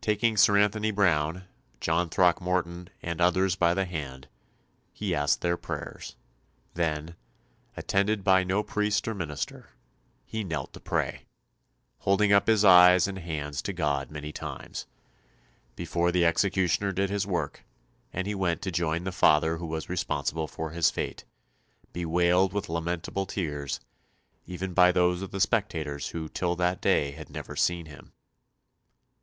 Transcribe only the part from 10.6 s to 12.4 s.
to pray, "holding